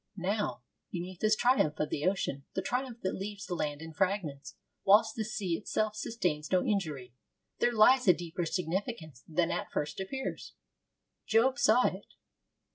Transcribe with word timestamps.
Now, 0.17 0.63
beneath 0.91 1.19
this 1.19 1.35
triumph 1.35 1.79
of 1.79 1.91
the 1.91 2.07
ocean 2.07 2.43
the 2.55 2.63
triumph 2.63 3.01
that 3.03 3.13
leaves 3.13 3.45
the 3.45 3.53
land 3.53 3.83
in 3.83 3.93
fragments 3.93 4.55
whilst 4.83 5.15
the 5.15 5.23
sea 5.23 5.55
itself 5.55 5.95
sustains 5.95 6.51
no 6.51 6.65
injury 6.65 7.13
there 7.59 7.71
lies 7.71 8.07
a 8.07 8.13
deeper 8.13 8.47
significance 8.47 9.23
than 9.27 9.51
at 9.51 9.69
first 9.71 9.99
appears. 9.99 10.55
Job 11.27 11.59
saw 11.59 11.85
it. 11.85 12.15